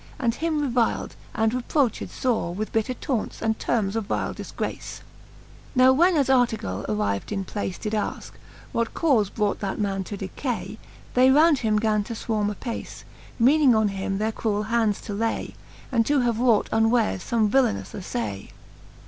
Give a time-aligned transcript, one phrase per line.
[0.17, 5.01] And him reviled, and reproched fore With bitter taunts, and termes of vile difgracc.
[5.75, 7.77] Now when as Artegall, arriv'd in place.
[7.77, 8.31] Did afke
[8.71, 10.79] what caufe brought that man to decay,
[11.13, 13.03] They round about him gan to fwarme apace,
[13.37, 15.53] Meaning on him their cruell hands to lay,
[15.91, 18.49] And to have wrought unwares fbme villanous afTay.